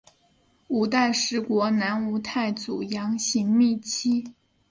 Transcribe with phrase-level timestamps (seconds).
[0.69, 4.33] 五代十国南吴太祖杨行密妻。